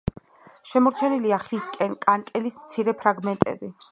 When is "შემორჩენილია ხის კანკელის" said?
0.69-2.59